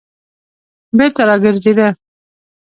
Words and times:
بېرته 0.97 1.21
راگرځېده. 1.29 1.87